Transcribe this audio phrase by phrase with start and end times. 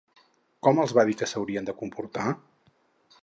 [0.67, 2.27] Com els va dir que s'haurien de comportar?